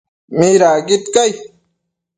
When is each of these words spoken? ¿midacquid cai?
¿midacquid 0.37 1.03
cai? 1.15 1.33